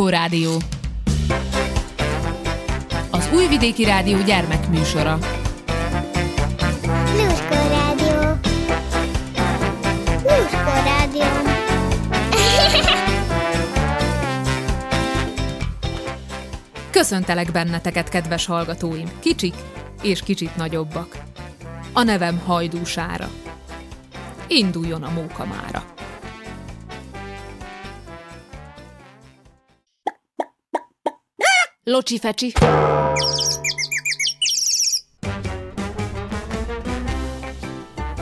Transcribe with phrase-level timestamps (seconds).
[0.00, 0.56] Lluskó Rádió.
[3.10, 5.18] Az Újvidéki Rádió gyermekműsora.
[7.16, 8.38] Lluskó Rádió.
[10.22, 11.22] Lluskó Rádió.
[16.90, 19.54] Köszöntelek benneteket, kedves hallgatóim, kicsik
[20.02, 21.16] és kicsit nagyobbak.
[21.92, 23.28] A nevem Hajdúsára.
[24.48, 25.44] Induljon a móka
[31.90, 32.52] Locsi fecsi.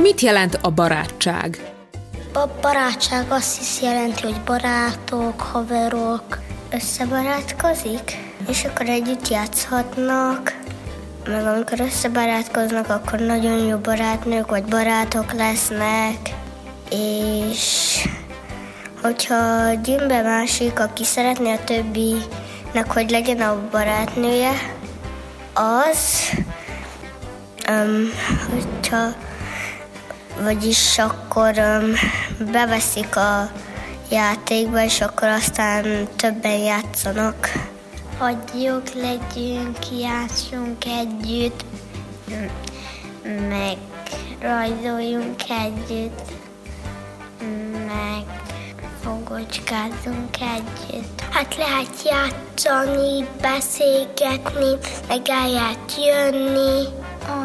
[0.00, 1.72] Mit jelent a barátság?
[2.32, 6.38] A barátság azt is jelenti, hogy barátok, haverok
[6.70, 8.16] összebarátkozik,
[8.48, 10.60] és akkor együtt játszhatnak,
[11.26, 16.34] meg amikor összebarátkoznak, akkor nagyon jó barátnők vagy barátok lesznek,
[16.90, 17.96] és
[19.02, 21.64] hogyha gyűnbe másik, aki szeretné a
[22.72, 24.52] többinek, hogy legyen a barátnője,
[25.54, 26.30] az,
[27.68, 28.08] um,
[28.50, 29.08] hogyha
[30.40, 31.92] vagyis akkor um,
[32.50, 33.50] beveszik a
[34.10, 37.52] játékba, és akkor aztán többen játszanak.
[38.18, 41.64] Hogy jók legyünk, játszunk együtt,
[43.48, 43.76] meg
[44.40, 46.30] rajzoljunk együtt,
[47.86, 48.47] meg
[49.08, 51.20] fogocskázunk együtt.
[51.30, 54.76] Hát lehet játszani, beszélgetni,
[55.08, 56.84] meg el lehet jönni.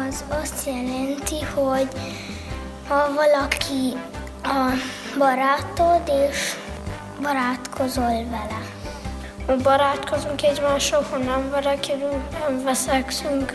[0.06, 1.88] Az azt jelenti, hogy
[2.88, 3.96] ha valaki
[4.42, 4.72] a
[5.18, 6.54] barátod, és
[7.22, 8.62] barátkozol vele.
[9.46, 13.52] Ha barátkozunk egymással, ha nem verekedünk, nem veszekszünk,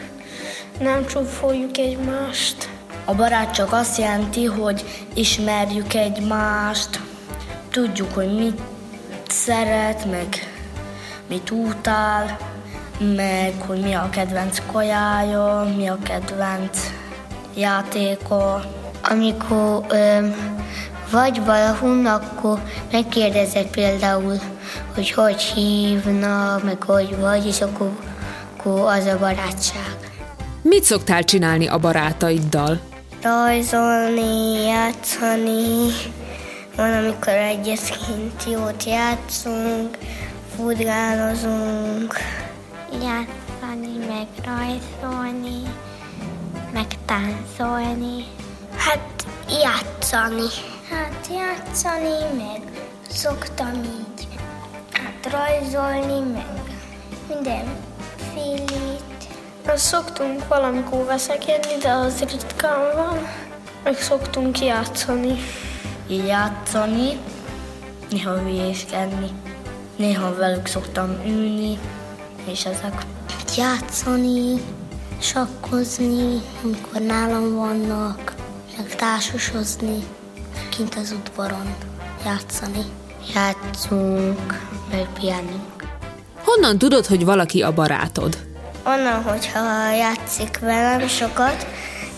[0.80, 2.70] nem csúfoljuk egymást.
[3.06, 7.00] A barát csak azt jelenti, hogy ismerjük egymást,
[7.72, 8.62] tudjuk, hogy mit
[9.28, 10.28] szeret, meg
[11.30, 12.38] mit utál,
[13.16, 16.78] meg hogy mi a kedvenc kajája, mi a kedvenc
[17.56, 18.62] játéka.
[19.10, 20.28] Amikor ö,
[21.12, 22.60] vagy valahol, akkor
[22.92, 24.40] megkérdezed például,
[24.94, 27.92] hogy hogy hívnak, meg hogy vagy, és akkor,
[28.58, 29.98] akkor az a barátság.
[30.62, 32.80] Mit szoktál csinálni a barátaiddal?
[33.22, 35.88] Rajzolni, játszani,
[36.80, 39.98] van, amikor egyet kint jót játszunk,
[40.56, 42.14] furgálozunk.
[42.92, 45.62] Játszani, meg rajzolni,
[46.74, 48.26] meg táncolni.
[48.78, 49.26] Hát
[49.64, 50.48] játszani.
[50.90, 52.62] Hát játszani, meg
[53.10, 54.28] szoktam így
[54.92, 56.62] hát rajzolni, meg
[57.28, 59.02] mindenfélét.
[59.68, 63.28] Azt szoktunk valamikor veszekedni, de az ritkán van.
[63.84, 65.38] Meg szoktunk játszani.
[66.10, 67.18] Játszani,
[68.10, 69.30] néha hülyéskedni,
[69.96, 71.80] néha velük szoktam ülni,
[72.46, 73.06] és ezek.
[73.58, 74.62] Játszani,
[75.22, 78.36] sakkozni, amikor nálam vannak,
[78.78, 80.04] meg társasozni,
[80.70, 81.76] kint az udvaron
[82.26, 82.84] játszani.
[83.34, 85.88] Játszunk, meg pihenünk.
[86.44, 88.38] Honnan tudod, hogy valaki a barátod?
[88.84, 91.68] Onnan, hogyha játszik velem sokat,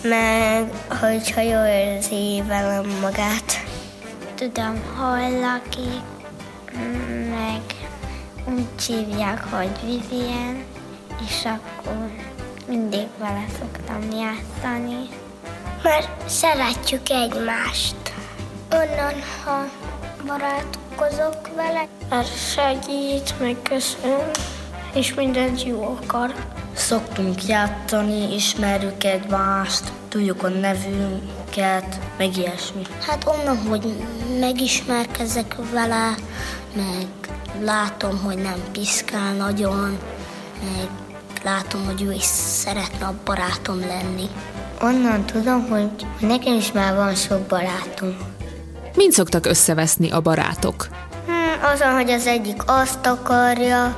[0.02, 0.70] meg
[1.00, 3.70] hogyha jól érzi velem magát.
[4.34, 6.02] Tudom, hol lakik,
[7.30, 7.62] meg
[8.44, 10.64] úgy hívják, hogy Vivien,
[11.26, 12.10] és akkor
[12.68, 15.08] mindig vele szoktam játszani.
[15.82, 17.96] Mert szeretjük egymást.
[18.72, 19.64] Onnan, ha
[20.26, 24.30] barátkozok vele, Mert segít, meg köszön,
[24.94, 26.34] és mindent jó akar.
[26.74, 32.82] Szoktunk játszani, ismerjük egymást, tudjuk a nevünket, meg ilyesmi.
[33.06, 33.96] Hát onnan, hogy
[34.40, 36.14] megismerkezek vele,
[36.76, 37.06] meg
[37.60, 39.98] látom, hogy nem piszkál nagyon,
[40.64, 40.88] meg
[41.44, 42.24] látom, hogy ő is
[42.62, 44.28] szeretne a barátom lenni.
[44.80, 48.16] Onnan tudom, hogy nekem is már van sok barátom.
[48.94, 50.86] Mind szoktak összeveszni a barátok?
[51.26, 53.96] Hmm, azon, hogy az egyik azt akarja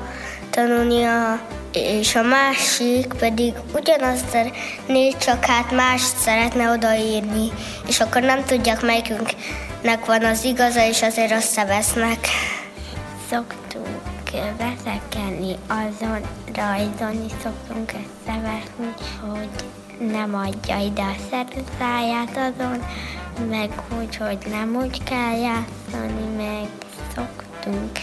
[0.50, 1.40] tanulnia,
[1.72, 7.52] és a másik pedig ugyanazt szeretné, csak hát mást szeretne odaírni,
[7.86, 8.82] és akkor nem tudják,
[9.84, 12.26] melyikünknek van az igaza, és azért összevesznek.
[13.30, 16.20] Szoktunk veszekedni, azon
[16.54, 19.48] rajzolni szoktunk összeveszni, hogy
[20.10, 22.84] nem adja ide a szerzáját azon,
[23.48, 23.70] meg
[24.00, 26.68] úgy, hogy nem úgy kell játszani, meg
[27.14, 27.98] szoktunk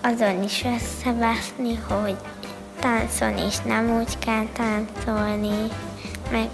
[0.00, 2.16] azon is összeveszni, hogy
[2.80, 5.68] táncolni is nem úgy kell táncolni,
[6.30, 6.48] meg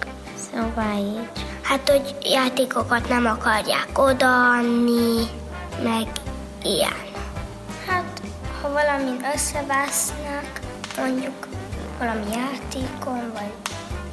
[0.53, 1.54] szóval így.
[1.65, 5.27] Hát, hogy játékokat nem akarják odaadni,
[5.83, 6.07] meg
[6.63, 7.03] ilyen.
[7.87, 8.21] Hát,
[8.63, 10.61] ha valamin összevesznek,
[10.99, 11.49] mondjuk
[11.99, 13.53] valami játékon, vagy,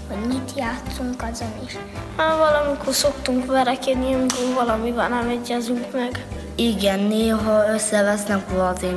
[0.10, 1.78] vagy mit játszunk azon is.
[2.18, 6.26] Hát valamikor szoktunk verekedni, amikor valamivel nem egyezünk meg.
[6.56, 8.50] Igen, néha összevesznek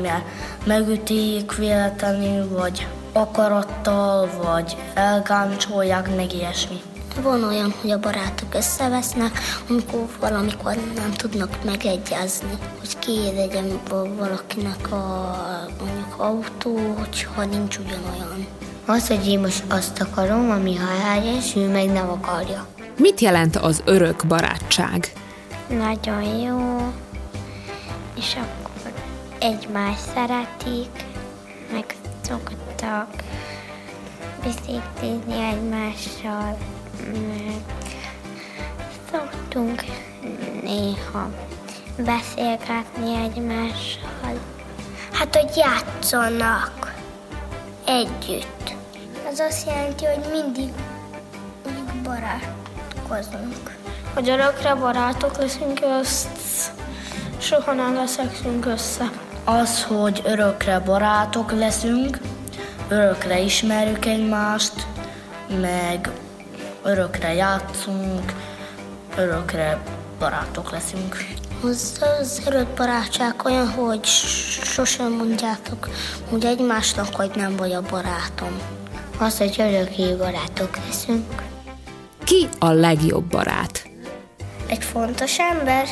[0.02, 0.24] mert
[0.64, 6.82] megütik véletlenül, vagy akarattal, vagy elgáncsolják, meg ilyesmi.
[7.22, 9.38] Van olyan, hogy a barátok összevesznek,
[9.69, 13.81] amikor valamikor nem tudnak megegyezni, hogy kiégyen
[14.19, 15.37] valakinek a
[15.81, 18.46] mondjuk autó, hogyha nincs ugyanolyan.
[18.87, 22.66] Az, hogy én most azt akarom, ami helyes, ő meg nem akarja.
[22.99, 25.12] Mit jelent az örök barátság?
[25.69, 26.93] Nagyon jó,
[28.19, 28.93] és akkor
[29.38, 31.05] egymást szeretik,
[31.72, 31.84] meg
[32.28, 33.08] szoktak
[34.44, 36.58] beszélgetni egymással,
[39.11, 39.85] szoktunk
[40.62, 41.31] néha
[41.96, 44.38] beszélgetni egymással.
[45.12, 46.94] Hát, hogy játszanak
[47.87, 48.75] együtt.
[49.31, 50.73] Az azt jelenti, hogy mindig,
[52.02, 53.76] barátkozunk.
[54.14, 56.73] Hogy örökre barátok leszünk, azt
[57.38, 59.11] soha nem leszünk össze.
[59.44, 62.19] Az, hogy örökre barátok leszünk,
[62.88, 64.87] örökre ismerjük egymást,
[65.61, 66.11] meg
[66.84, 68.32] örökre játszunk,
[69.16, 69.82] örökre
[70.19, 71.16] barátok leszünk.
[71.62, 74.04] Az, az örök barátság olyan, hogy
[74.62, 75.88] sosem mondjátok
[76.31, 78.58] hogy egymásnak, hogy nem vagy a barátom.
[79.19, 81.42] Az, hogy örökké barátok leszünk.
[82.25, 83.88] Ki a legjobb barát?
[84.66, 85.86] Egy fontos ember,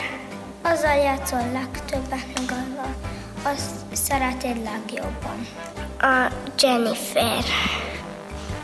[0.63, 2.95] azzal játszol legtöbbet, meg azzal
[3.43, 5.47] azt szereted legjobban.
[5.99, 7.45] A Jennifer.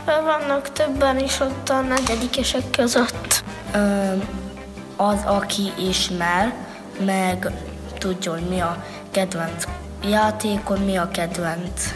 [0.05, 3.43] Vannak többen is ott a negyedikesek között.
[3.73, 4.11] Ö,
[4.95, 6.53] az, aki ismer,
[7.05, 7.51] meg
[7.97, 9.63] tudja, hogy mi a kedvenc
[10.03, 11.93] játékod, mi a kedvenc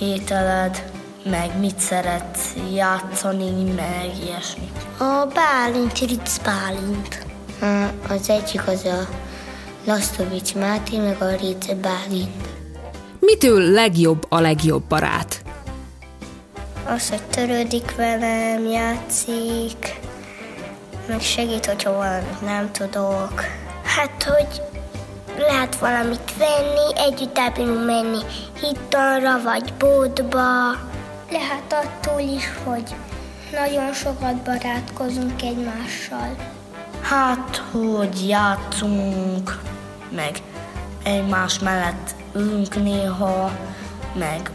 [0.00, 0.84] ételed,
[1.30, 4.70] meg mit szeretsz játszani, meg ilyesmi.
[4.98, 7.26] A Bálint, Ritz Bálint.
[8.08, 9.08] Az egyik az a
[9.86, 12.48] Lasztovics Máté, meg a Ritz Bálint.
[13.20, 15.43] Mitől legjobb a legjobb barát?
[16.86, 20.00] Az, hogy törődik velem, játszik,
[21.08, 23.42] meg segít, hogyha valamit nem tudok.
[23.84, 24.62] Hát, hogy
[25.38, 28.18] lehet valamit venni, együtt el menni
[28.60, 30.70] hitalra, vagy bódba.
[31.30, 32.94] Lehet attól is, hogy
[33.52, 36.36] nagyon sokat barátkozunk egymással.
[37.00, 39.58] Hát, hogy játszunk,
[40.10, 40.36] meg
[41.04, 43.50] egymás mellett ülünk néha,
[44.14, 44.50] meg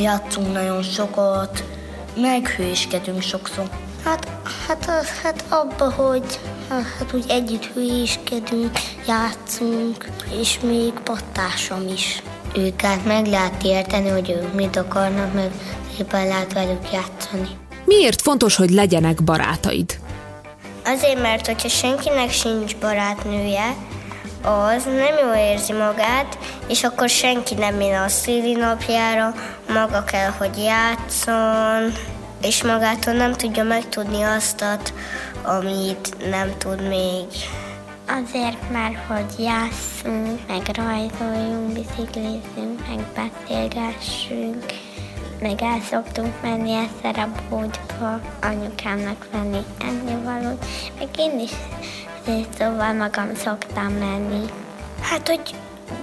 [0.00, 1.64] játszunk nagyon sokat,
[2.16, 3.68] meg hőskedünk sokszor.
[4.04, 4.28] Hát,
[4.66, 4.84] hát,
[5.22, 8.70] hát abba, hogy hát úgy együtt hülyéskedünk,
[9.06, 10.08] játszunk,
[10.40, 12.22] és még pattásom is.
[12.54, 15.50] Őket meg lehet érteni, hogy ők mit akarnak, meg
[15.96, 17.48] szépen lehet velük játszani.
[17.84, 19.98] Miért fontos, hogy legyenek barátaid?
[20.84, 23.76] Azért, mert hogyha senkinek sincs barátnője,
[24.42, 26.38] az nem jól érzi magát,
[26.68, 29.34] és akkor senki nem jön a szíli napjára,
[29.68, 31.92] maga kell, hogy játszon,
[32.42, 34.64] és magától nem tudja megtudni azt,
[35.42, 37.26] amit nem tud még.
[38.08, 44.64] Azért, mert hogy játszunk, meg rajzoljunk, biciklizünk, meg beszélgessünk,
[45.40, 50.66] meg el szoktunk menni egyszer a bódba, anyukámnak venni ennivalót,
[50.98, 51.50] meg én is
[52.58, 54.44] szóval magam szoktam menni.
[55.00, 55.54] Hát, hogy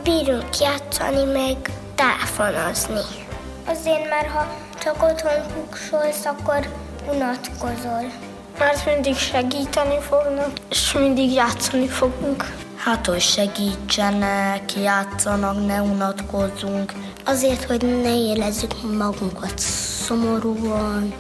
[0.04, 1.58] bírunk játszani, meg
[1.96, 3.26] telefonozni.
[3.68, 4.48] Azért, mert ha
[4.80, 6.68] csak otthon kuksolsz, akkor
[7.14, 8.12] unatkozol.
[8.60, 12.54] Mert mindig segíteni fognak, és mindig játszani fogunk.
[12.76, 16.94] Hát, hogy segítsenek, játszanak, ne unatkozzunk.
[17.26, 21.14] Azért, hogy ne érezzük magunkat szomorúan,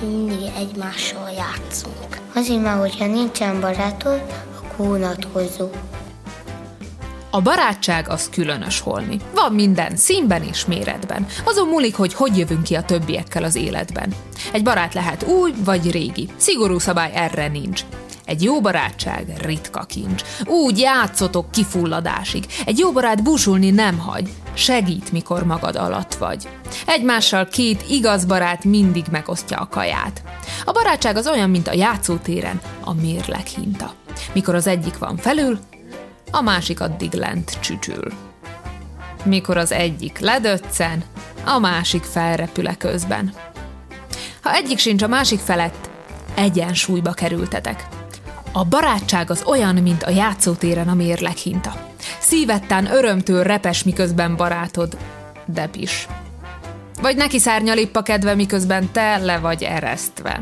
[0.00, 2.27] mindig egymással játszunk.
[2.38, 4.22] Azért, mert hogyha nincsen barátod,
[4.58, 5.68] akkor unatkozó.
[7.30, 9.16] A barátság az különös holmi.
[9.34, 11.26] Van minden, színben és méretben.
[11.44, 14.14] Azon múlik, hogy hogy jövünk ki a többiekkel az életben.
[14.52, 16.28] Egy barát lehet új vagy régi.
[16.36, 17.82] Szigorú szabály erre nincs.
[18.28, 20.22] Egy jó barátság ritka kincs.
[20.44, 22.46] Úgy játszotok kifulladásig.
[22.66, 24.32] Egy jó barát búsulni nem hagy.
[24.54, 26.48] Segít, mikor magad alatt vagy.
[26.86, 30.22] Egymással két igaz barát mindig megosztja a kaját.
[30.64, 33.94] A barátság az olyan, mint a játszótéren a mérleg hinta.
[34.32, 35.58] Mikor az egyik van felül,
[36.30, 38.12] a másik addig lent csücsül.
[39.24, 41.04] Mikor az egyik ledöccen,
[41.44, 43.34] a másik felrepüle közben.
[44.42, 45.90] Ha egyik sincs a másik felett,
[46.34, 47.86] egyensúlyba kerültetek.
[48.58, 51.72] A barátság az olyan, mint a játszótéren a mérleghinta.
[52.18, 54.96] szívettán örömtől repes, miközben barátod
[55.46, 56.06] depis.
[57.02, 60.40] Vagy neki szárnyal a kedve, miközben te le vagy eresztve.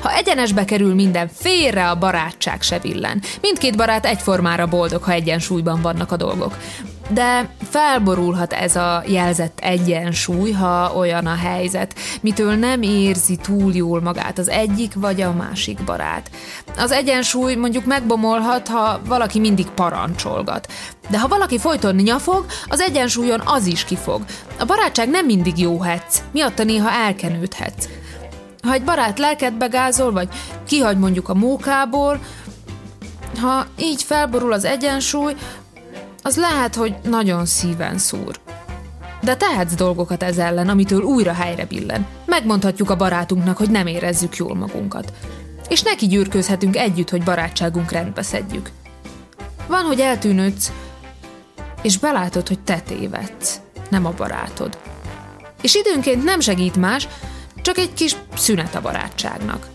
[0.00, 3.22] Ha egyenesbe kerül minden, félre a barátság se villen.
[3.40, 6.56] Mindkét barát egyformára boldog, ha egyensúlyban vannak a dolgok.
[7.08, 14.00] De felborulhat ez a jelzett egyensúly, ha olyan a helyzet, mitől nem érzi túl jól
[14.00, 16.30] magát az egyik vagy a másik barát.
[16.78, 20.72] Az egyensúly mondjuk megbomolhat, ha valaki mindig parancsolgat.
[21.10, 24.24] De ha valaki folyton nyafog, az egyensúlyon az is kifog.
[24.58, 27.88] A barátság nem mindig jó hetsz, miatta néha elkenődhetsz.
[28.62, 30.28] Ha egy barát lelkedbe gázol, vagy
[30.66, 32.20] kihagy mondjuk a mókából,
[33.40, 35.34] ha így felborul az egyensúly,
[36.26, 38.40] az lehet, hogy nagyon szíven szúr.
[39.22, 42.06] De tehetsz dolgokat ez ellen, amitől újra helyre billen.
[42.26, 45.12] Megmondhatjuk a barátunknak, hogy nem érezzük jól magunkat.
[45.68, 48.70] És neki gyűrkőzhetünk együtt, hogy barátságunk rendbe szedjük.
[49.66, 50.72] Van, hogy eltűnődsz,
[51.82, 54.78] és belátod, hogy te tévedsz, nem a barátod.
[55.62, 57.08] És időnként nem segít más,
[57.62, 59.66] csak egy kis szünet a barátságnak.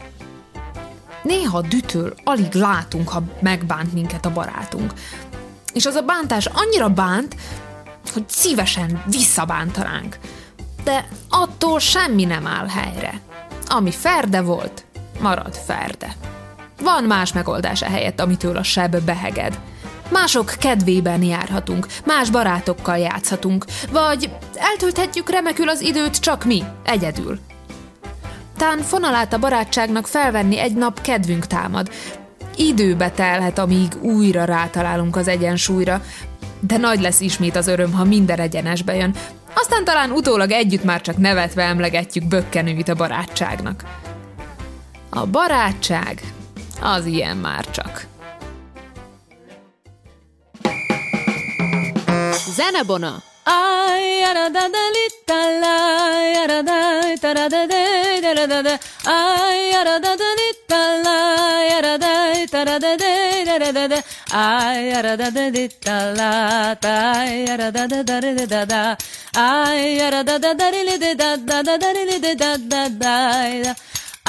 [1.23, 4.93] Néha dütől alig látunk, ha megbánt minket a barátunk.
[5.73, 7.35] És az a bántás annyira bánt,
[8.13, 10.17] hogy szívesen visszabántanánk.
[10.83, 13.21] De attól semmi nem áll helyre.
[13.67, 14.85] Ami ferde volt,
[15.19, 16.15] marad ferde.
[16.81, 19.59] Van más megoldás helyett, amitől a seb beheged.
[20.11, 27.39] Mások kedvében járhatunk, más barátokkal játszhatunk, vagy eltölthetjük remekül az időt csak mi, egyedül.
[28.57, 31.89] Tán fonalát a barátságnak felvenni egy nap kedvünk támad.
[32.61, 36.01] Időbe telhet, amíg újra rátalálunk az egyensúlyra,
[36.59, 39.15] de nagy lesz ismét az öröm, ha minden egyenesbe jön.
[39.53, 43.83] Aztán talán utólag együtt már csak nevetve emlegetjük bökkenőit a barátságnak.
[45.09, 46.21] A barátság
[46.81, 48.05] az ilyen már csak.
[52.55, 53.23] Zenebona!
[53.43, 53.89] Ay,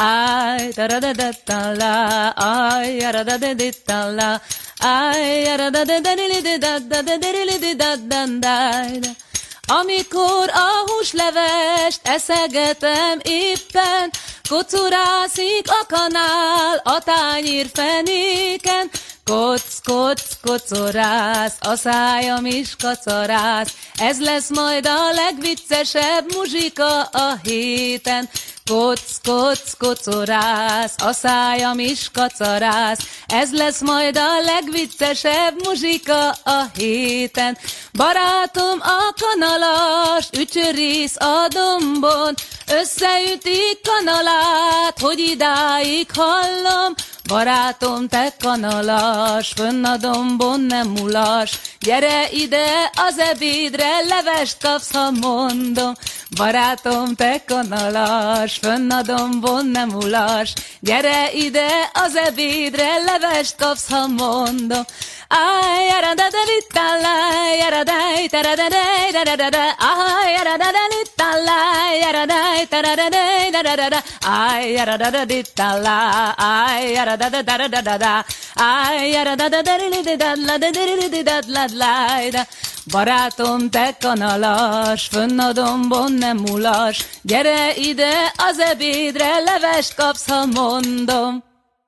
[0.02, 4.40] Ay, da da da da da la, ay, da da da da da la,
[4.80, 9.00] ay, da da da da da da da da da da da da da da
[9.00, 9.29] da
[9.78, 14.10] Amikor a húslevest eszegetem éppen,
[14.48, 18.90] kocorászik a kanál a tányír fenéken,
[19.24, 28.28] Koc, koc, kocorász, a szájam is kacarász, ez lesz majd a legviccesebb muzsika a héten.
[28.70, 37.58] Koc, koc, kocorász, a szájam is kacarász, ez lesz majd a legviccesebb muzsika a héten.
[37.92, 42.34] Barátom a kanalas, ücsörész a dombon,
[42.66, 46.94] összeütik kanalát, hogy idáig hallom,
[47.30, 55.10] Barátom, te kanalas, fönn a dombon nem mulas, gyere ide az ebédre, levest kapsz, ha
[55.10, 55.94] mondom.
[56.37, 64.06] Barátom, te kanalas, fönn a dombon nem mulas, gyere ide az ebédre, levest kapsz, ha
[64.06, 64.84] mondom.
[65.30, 67.14] Ay, yara da da di ta la,
[67.62, 67.99] yara da
[68.32, 69.64] ta da da da da da da.
[69.78, 71.58] Ay, yara da da di ta la,
[72.02, 74.00] yara da ta da da da da da da.
[74.26, 78.25] Ay, yara da da di ta la, ay, yara da da da da da da.
[78.56, 82.44] Ay, yara da da da di da la da di di da da.
[82.92, 90.46] Barátom, te kanalas, fönn a dombon nem mulas, gyere ide az ebédre, levest kapsz, ha
[90.46, 91.42] mondom.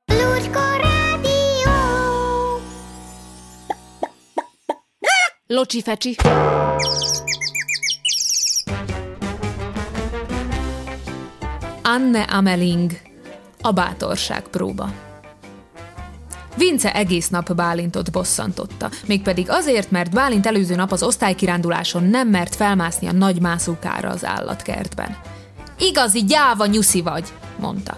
[0.07, 0.92] Lucska
[5.53, 6.17] Locsi fecsi.
[11.83, 12.93] Anne Ameling,
[13.61, 14.93] a bátorság próba.
[16.57, 22.55] Vince egész nap Bálintot bosszantotta, mégpedig azért, mert Bálint előző nap az osztálykiránduláson nem mert
[22.55, 25.17] felmászni a nagy mászókára az állatkertben.
[25.79, 27.29] Igazi gyáva nyuszi vagy,
[27.59, 27.97] mondta.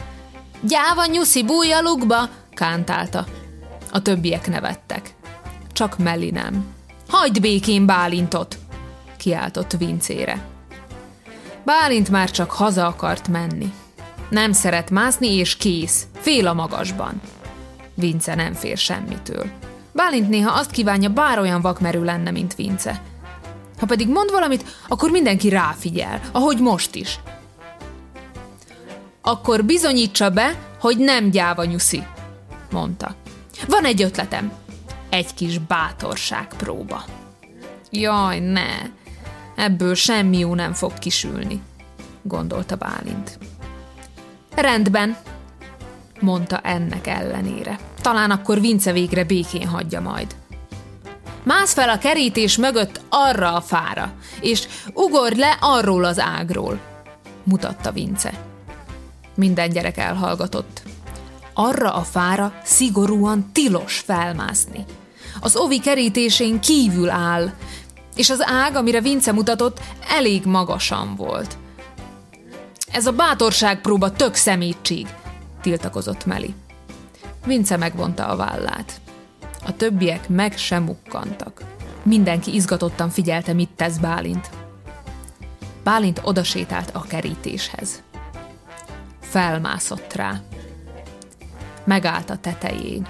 [0.60, 3.26] Gyáva nyuszi, bújj a lukba, kántálta.
[3.92, 5.14] A többiek nevettek.
[5.72, 6.73] Csak Melli nem.
[7.08, 8.58] Hagyd békén Bálintot!
[9.16, 10.46] kiáltott Vincére.
[11.64, 13.72] Bálint már csak haza akart menni.
[14.28, 17.20] Nem szeret mászni, és kész, fél a magasban.
[17.94, 19.46] Vince nem fér semmitől.
[19.92, 23.02] Bálint néha azt kívánja, bár olyan vakmerő lenne, mint Vince.
[23.78, 27.20] Ha pedig mond valamit, akkor mindenki ráfigyel, ahogy most is.
[29.22, 32.02] Akkor bizonyítsa be, hogy nem gyáva nyuszi,
[32.70, 33.14] mondta.
[33.68, 34.52] Van egy ötletem,
[35.14, 37.04] egy kis bátorság próba.
[37.90, 38.66] Jaj, ne!
[39.56, 41.62] Ebből semmi jó nem fog kisülni,
[42.22, 43.38] gondolta Bálint.
[44.54, 45.16] Rendben,
[46.20, 47.78] mondta ennek ellenére.
[48.00, 50.34] Talán akkor Vince végre békén hagyja majd.
[51.42, 56.80] Mász fel a kerítés mögött arra a fára, és ugorj le arról az ágról,
[57.42, 58.32] mutatta Vince.
[59.34, 60.82] Minden gyerek elhallgatott.
[61.52, 64.84] Arra a fára szigorúan tilos felmászni.
[65.44, 67.52] Az ovi kerítésén kívül áll,
[68.16, 71.56] és az ág, amire Vince mutatott, elég magasan volt.
[72.92, 75.06] Ez a bátorságpróba tök szemétség,
[75.62, 76.54] tiltakozott Meli.
[77.46, 79.00] Vince megvonta a vállát.
[79.66, 81.62] A többiek meg sem mukkantak.
[82.02, 84.50] Mindenki izgatottan figyelte, mit tesz Bálint.
[85.82, 88.02] Bálint odasétált a kerítéshez.
[89.20, 90.40] Felmászott rá.
[91.84, 93.06] Megállt a tetején.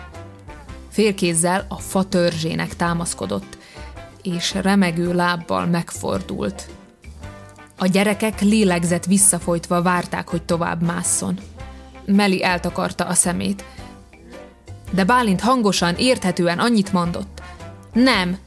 [0.95, 3.59] Félkézzel a fa törzsének támaszkodott,
[4.23, 6.69] és remegő lábbal megfordult.
[7.79, 11.39] A gyerekek lélegzet visszafolytva várták, hogy tovább másszon.
[12.07, 13.65] Meli eltakarta a szemét.
[14.91, 17.43] De Bálint hangosan, érthetően annyit mondott.
[17.93, 18.39] Nem!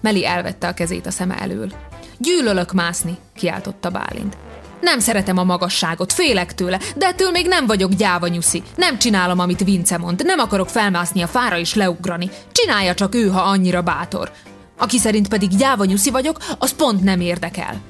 [0.00, 1.72] Meli elvette a kezét a szeme elől.
[2.18, 4.36] Gyűlölök mászni, kiáltotta Bálint.
[4.84, 8.62] Nem szeretem a magasságot, félek tőle, de ettől még nem vagyok gyáva nyuszi.
[8.76, 12.30] Nem csinálom, amit Vince mond, nem akarok felmászni a fára és leugrani.
[12.52, 14.32] Csinálja csak ő, ha annyira bátor.
[14.78, 17.80] Aki szerint pedig gyáva nyuszi vagyok, az pont nem érdekel.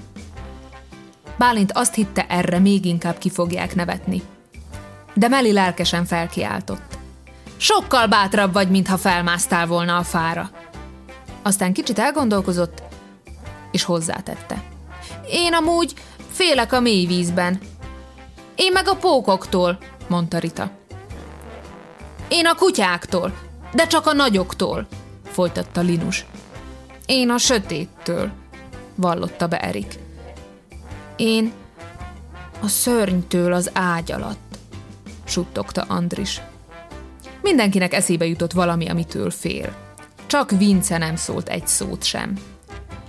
[1.38, 4.22] Bálint azt hitte, erre még inkább ki fogják nevetni.
[5.14, 6.98] De Meli lelkesen felkiáltott.
[7.56, 10.50] Sokkal bátrabb vagy, mintha felmásztál volna a fára.
[11.42, 12.82] Aztán kicsit elgondolkozott,
[13.70, 14.62] és hozzátette.
[15.30, 15.94] Én amúgy
[16.34, 17.58] félek a mély vízben.
[18.54, 20.70] Én meg a pókoktól, mondta Rita.
[22.28, 23.38] Én a kutyáktól,
[23.72, 24.86] de csak a nagyoktól,
[25.24, 26.24] folytatta Linus.
[27.06, 28.30] Én a sötéttől,
[28.94, 29.99] vallotta be Erik.
[31.16, 31.52] Én
[32.62, 34.58] a szörnytől az ágy alatt,
[35.25, 36.40] suttogta Andris.
[37.42, 39.76] Mindenkinek eszébe jutott valami, amitől fél.
[40.26, 42.38] Csak Vince nem szólt egy szót sem.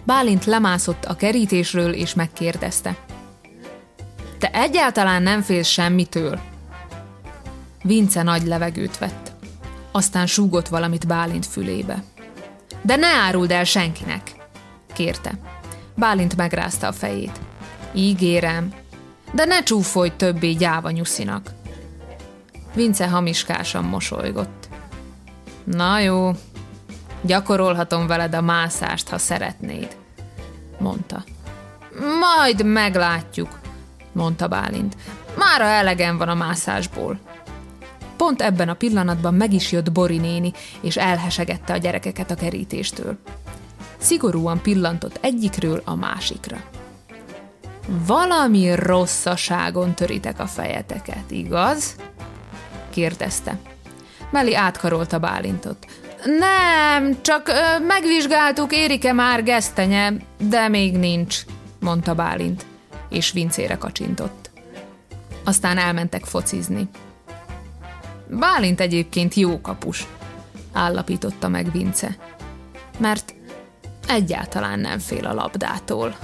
[0.04, 3.05] Bálint lemászott a kerítésről, és megkérdezte.
[4.40, 6.40] Te egyáltalán nem félsz semmitől?
[7.84, 9.32] Vince nagy levegőt vett.
[9.92, 12.04] Aztán súgott valamit Bálint fülébe.
[12.82, 14.22] De ne áruld el senkinek,
[14.94, 15.32] kérte.
[15.96, 17.40] Bálint megrázta a fejét.
[17.94, 18.74] Ígérem,
[19.32, 21.52] de ne csúfolj többé gyáva nyuszinak.
[22.74, 24.70] Vince hamiskásan mosolygott.
[25.64, 26.32] Na jó,
[27.22, 29.96] gyakorolhatom veled a mászást, ha szeretnéd,
[30.80, 31.24] mondta.
[32.20, 33.60] Majd meglátjuk,
[34.16, 34.96] mondta Bálint.
[35.38, 37.20] Mára elegem van a mászásból.
[38.18, 43.18] Pont ebben a pillanatban meg is jött Bori néni, és elhesegette a gyerekeket a kerítéstől.
[43.98, 46.58] Szigorúan pillantott egyikről a másikra.
[47.88, 51.96] Valami rosszaságon töritek a fejeteket, igaz?
[52.90, 53.58] kérdezte.
[54.30, 55.86] Meli átkarolta Bálintot.
[56.26, 61.40] Nem, csak ö, megvizsgáltuk, érik-e már gesztenye, de még nincs,
[61.80, 62.66] mondta Bálint,
[63.10, 64.50] és vincére kacsintott.
[65.44, 66.90] Aztán elmentek focizni.
[68.30, 70.08] Bálint egyébként jó kapus,
[70.74, 72.18] állapította meg Vince,
[72.98, 73.34] mert
[74.08, 76.16] egyáltalán nem fél a labdától.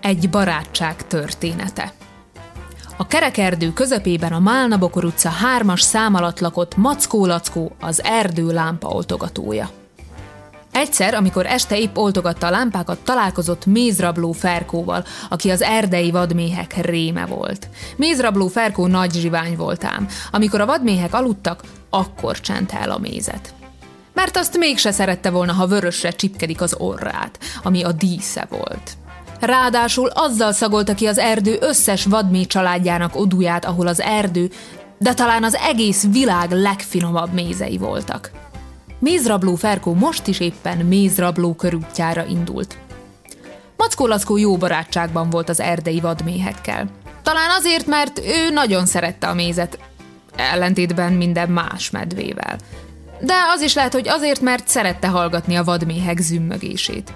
[0.00, 1.92] Egy barátság története.
[2.96, 8.88] A kerekerdő közepében a Málnabokor utca hármas szám alatt lakott Mackó Lackó, az erdő lámpa
[8.88, 9.70] oltogatója.
[10.76, 17.26] Egyszer, amikor este épp oltogatta a lámpákat, találkozott mézrabló Ferkóval, aki az erdei vadméhek réme
[17.26, 17.68] volt.
[17.96, 20.06] Mézrabló Ferkó nagy zsivány voltám.
[20.30, 23.54] Amikor a vadméhek aludtak, akkor csent el a mézet.
[24.14, 28.96] Mert azt mégse szerette volna, ha vörösre csipkedik az orrát, ami a dísze volt.
[29.40, 34.50] Ráadásul azzal szagolta ki az erdő összes vadméh családjának oduját, ahol az erdő,
[34.98, 38.30] de talán az egész világ legfinomabb mézei voltak.
[38.98, 42.78] Mézrabló Ferkó most is éppen mézrabló körútjára indult.
[43.76, 46.88] Mackó Lackó jó barátságban volt az erdei vadméhekkel.
[47.22, 49.78] Talán azért, mert ő nagyon szerette a mézet,
[50.36, 52.58] ellentétben minden más medvével.
[53.20, 57.12] De az is lehet, hogy azért, mert szerette hallgatni a vadméhek zümmögését.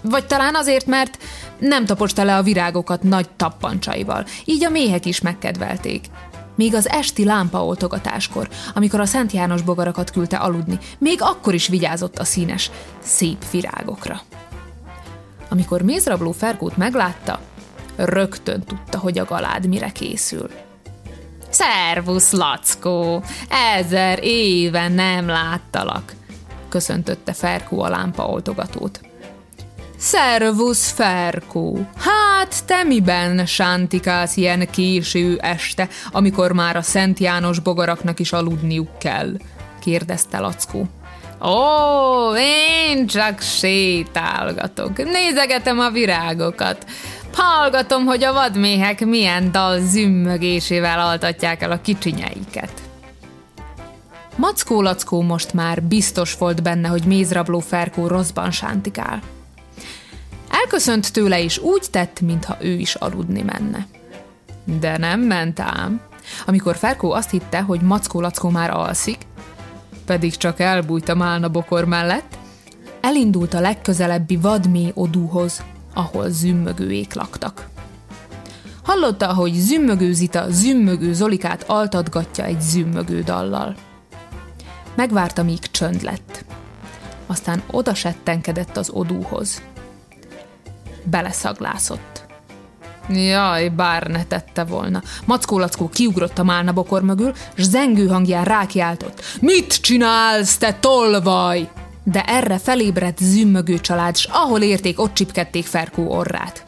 [0.00, 1.18] Vagy talán azért, mert
[1.58, 6.04] nem taposta le a virágokat nagy tappancsaival, így a méhek is megkedvelték.
[6.54, 12.18] Még az esti lámpaoltogatáskor, amikor a Szent János bogarakat küldte aludni, még akkor is vigyázott
[12.18, 12.70] a színes,
[13.02, 14.20] szép virágokra.
[15.48, 17.40] Amikor mézrabló Ferkót meglátta,
[17.96, 20.50] rögtön tudta, hogy a galád mire készül.
[21.50, 23.22] Szervusz, Lackó!
[23.76, 26.14] Ezer éve nem láttalak,
[26.68, 29.00] köszöntötte Ferkó a lámpa oltogatót.
[30.02, 31.86] Szervusz, Ferkó!
[31.96, 38.98] Hát, te miben sántikálsz ilyen késő este, amikor már a Szent János bogaraknak is aludniuk
[38.98, 39.30] kell?
[39.80, 40.88] kérdezte Lackó.
[41.42, 46.86] Ó, én csak sétálgatok, nézegetem a virágokat.
[47.34, 52.72] Hallgatom, hogy a vadméhek milyen dal zümmögésével altatják el a kicsinyeiket.
[54.36, 59.22] Mackó Lackó most már biztos volt benne, hogy mézrabló Ferkó rosszban sántikál.
[60.62, 63.86] Elköszönt tőle, és úgy tett, mintha ő is aludni menne.
[64.64, 66.00] De nem ment ám.
[66.46, 69.18] Amikor Ferkó azt hitte, hogy Mackó Lackó már alszik,
[70.06, 72.38] pedig csak elbújt a málna bokor mellett,
[73.00, 75.62] elindult a legközelebbi vadmély odúhoz,
[75.94, 77.68] ahol zümmögőék laktak.
[78.82, 83.74] Hallotta, hogy zümmögő Zita zümmögő Zolikát altatgatja egy zümmögő dallal.
[84.94, 86.44] Megvárta, míg csönd lett.
[87.26, 89.62] Aztán oda settenkedett az odúhoz.
[91.04, 92.22] Beleszaglászott.
[93.08, 95.02] Jaj, bár ne tette volna.
[95.24, 99.22] Mackó Lackó kiugrott a málna bokor mögül, s zengő hangján rákiáltott.
[99.40, 101.68] Mit csinálsz, te tolvaj?
[102.04, 106.64] De erre felébredt zümmögő család, s ahol érték, ott csipkedték Ferkó orrát.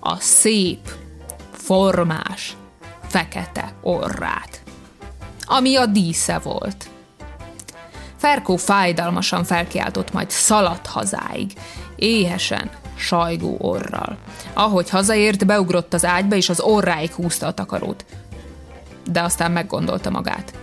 [0.00, 0.78] A szép,
[1.52, 2.56] formás,
[3.06, 4.62] fekete orrát.
[5.44, 6.88] Ami a dísze volt.
[8.16, 11.52] Ferkó fájdalmasan felkiáltott, majd szaladt hazáig,
[11.96, 14.16] éhesen, sajgó orral.
[14.52, 18.04] Ahogy hazaért, beugrott az ágyba, és az orráig húzta a takarót.
[19.10, 20.54] De aztán meggondolta magát,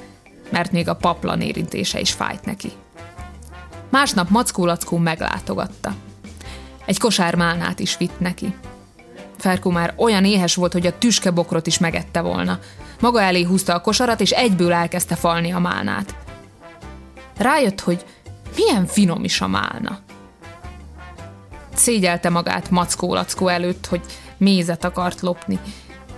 [0.49, 2.71] mert még a paplan érintése is fájt neki.
[3.89, 5.95] Másnap Mackó meglátogatta.
[6.85, 8.55] Egy kosár málnát is vitt neki.
[9.37, 12.59] Ferkó már olyan éhes volt, hogy a tüskebokrot is megette volna.
[12.99, 16.15] Maga elé húzta a kosarat, és egyből elkezdte falni a málnát.
[17.37, 18.05] Rájött, hogy
[18.55, 19.99] milyen finom is a málna.
[21.75, 24.01] Szégyelte magát Mackó Lackó előtt, hogy
[24.37, 25.59] mézet akart lopni.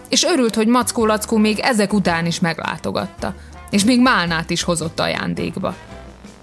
[0.10, 3.36] És örült, hogy Mackó Lackó még ezek után is meglátogatta,
[3.70, 5.76] és még málnát is hozott ajándékba.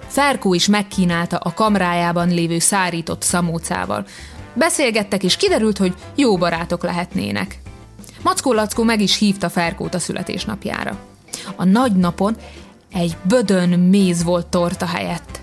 [0.07, 4.07] Ferkó is megkínálta a kamrájában lévő szárított szamócával.
[4.55, 7.59] Beszélgettek, és kiderült, hogy jó barátok lehetnének.
[8.23, 10.99] Mackó Lackó meg is hívta Ferkót a születésnapjára.
[11.57, 12.37] A nagy napon
[12.93, 15.41] egy bödön méz volt torta helyett.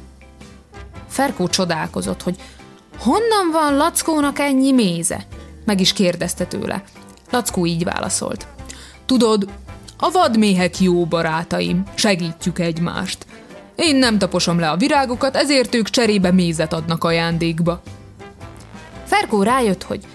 [1.07, 2.35] Ferkó csodálkozott, hogy
[2.99, 5.25] honnan van Lackónak ennyi méze?
[5.65, 6.83] Meg is kérdezte tőle.
[7.29, 8.47] Lackó így válaszolt.
[9.05, 9.49] Tudod,
[9.97, 13.25] a vadméhek jó barátaim, segítjük egymást.
[13.75, 17.81] Én nem taposom le a virágokat, ezért ők cserébe mézet adnak ajándékba.
[19.05, 20.05] Ferkó rájött, hogy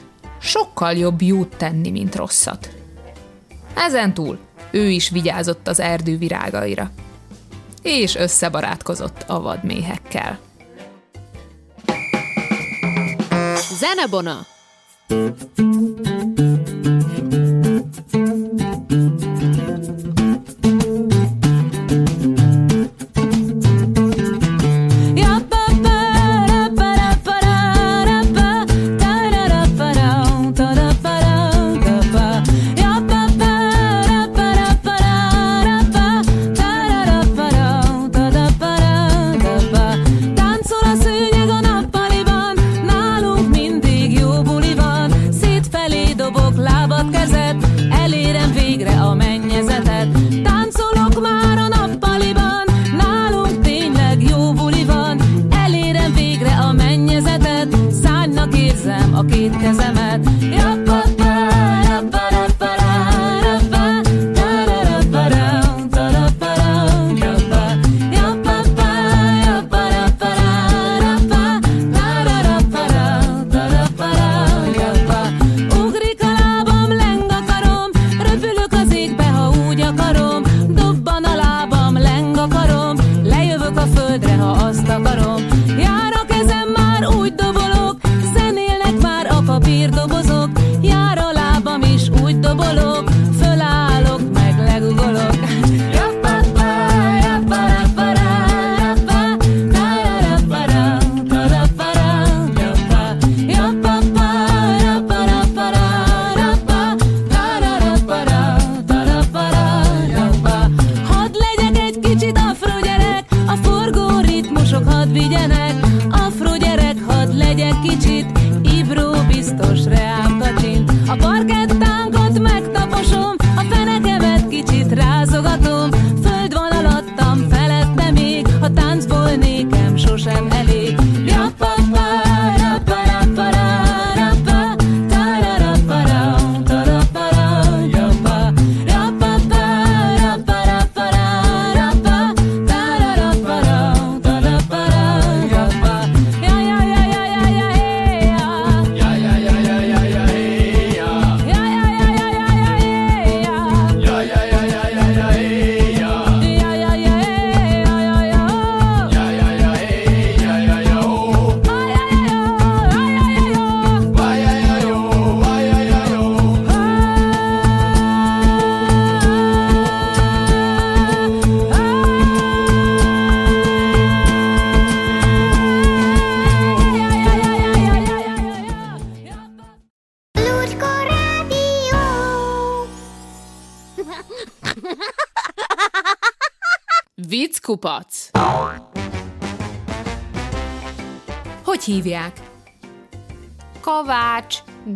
[0.41, 2.69] sokkal jobb jót tenni, mint rosszat.
[3.75, 4.39] Ezen túl
[4.71, 6.91] ő is vigyázott az erdő virágaira.
[7.83, 10.39] És összebarátkozott a vadméhekkel.
[13.85, 14.47] Zenebona!
[15.09, 16.44] Táncol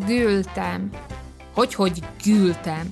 [0.06, 0.90] gültem.
[1.54, 2.90] Hogy, hogy gültem?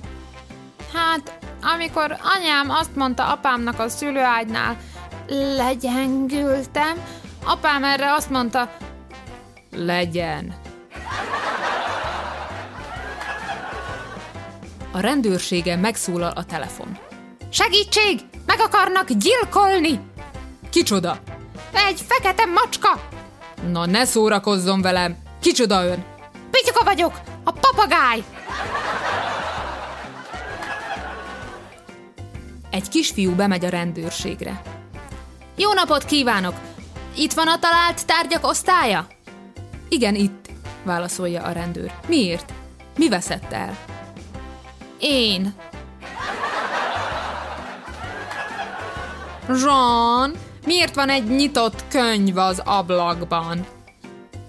[0.93, 1.37] Hát,
[1.75, 4.77] amikor anyám azt mondta apámnak a szülőágynál,
[5.55, 6.97] legyen gültem,
[7.43, 8.77] apám erre azt mondta,
[9.71, 10.55] legyen.
[14.91, 16.97] A rendőrségen megszólal a telefon.
[17.49, 18.19] Segítség!
[18.45, 19.99] Meg akarnak gyilkolni!
[20.69, 21.17] Kicsoda?
[21.73, 23.01] Egy fekete macska!
[23.71, 25.17] Na ne szórakozzon velem!
[25.41, 26.05] Kicsoda ön?
[26.77, 27.21] Pityuka vagyok!
[27.43, 28.23] A papagáj!
[32.69, 34.61] Egy kisfiú bemegy a rendőrségre.
[35.55, 36.53] Jó napot kívánok!
[37.15, 39.07] Itt van a talált tárgyak osztálya?
[39.89, 40.49] Igen, itt,
[40.83, 41.91] válaszolja a rendőr.
[42.07, 42.53] Miért?
[42.97, 43.77] Mi veszett el?
[44.99, 45.53] Én.
[49.47, 50.31] Jean,
[50.65, 53.65] miért van egy nyitott könyv az ablakban?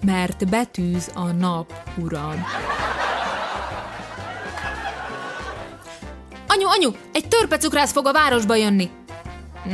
[0.05, 2.45] Mert betűz a nap, uram.
[6.47, 8.89] Anyu, anyu, egy törpecukrász fog a városba jönni.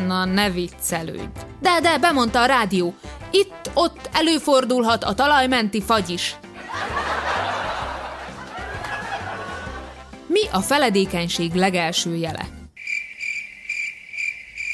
[0.08, 1.40] Na, ne viccelődj.
[1.60, 2.94] De, de, bemondta a rádió.
[3.32, 6.36] Itt-ott előfordulhat a talajmenti fagy is.
[10.28, 12.48] Mi a feledékenység legelső jele?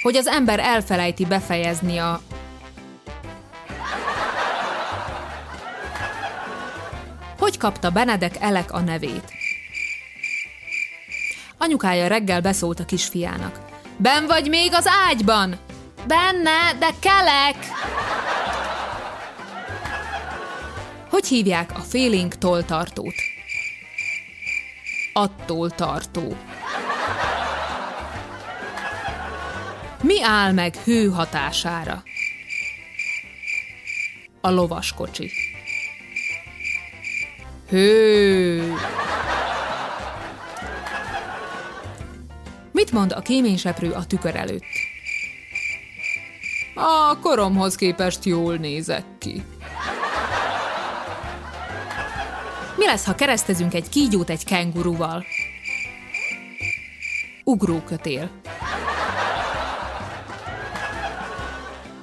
[0.01, 2.21] Hogy az ember elfelejti befejezni a
[7.61, 9.33] kapta Benedek Elek a nevét?
[11.57, 13.59] Anyukája reggel beszólt a kisfiának.
[13.97, 15.59] Ben vagy még az ágyban?
[16.07, 17.55] Benne, de kelek!
[21.09, 23.15] Hogy hívják a félénk tolltartót?
[25.13, 26.37] Attól tartó.
[30.01, 32.03] Mi áll meg hő hatására?
[34.41, 35.40] A lovaskocsi.
[37.71, 38.73] Hő!
[42.71, 44.63] Mit mond a kéményseprő a tükör előtt?
[46.75, 49.43] A koromhoz képest jól nézek ki.
[52.77, 55.25] Mi lesz, ha keresztezünk egy kígyót egy kenguruval?
[57.43, 58.29] Ugrókötél.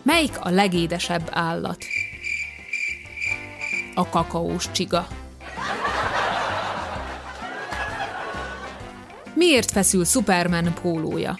[0.02, 1.84] Melyik a legédesebb állat?
[3.94, 5.17] A kakaós csiga.
[9.38, 11.36] Miért feszül Superman pólója?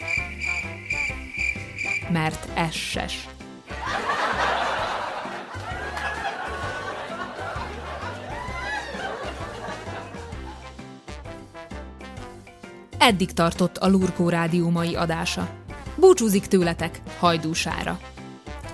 [2.12, 3.28] Mert esses.
[12.98, 15.48] Eddig tartott a Lurkó Rádió mai adása.
[15.96, 18.00] Búcsúzik tőletek hajdúsára.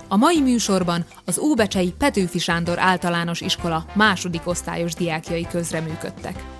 [0.08, 6.53] A mai műsorban az Óbecsei Petőfi Sándor általános iskola második osztályos diákjai közreműködtek.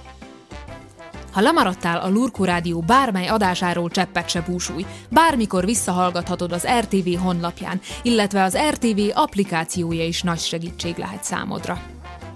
[1.35, 7.81] Ha lemaradtál a Lurkó Rádió bármely adásáról cseppet se búsulj, bármikor visszahallgathatod az RTV honlapján,
[8.03, 11.83] illetve az RTV applikációja is nagy segítség lehet számodra.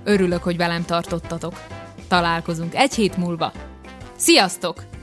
[0.05, 1.63] Örülök, hogy velem tartottatok.
[2.09, 3.53] Találkozunk egy hét múlva.
[4.17, 4.98] Sziasztok!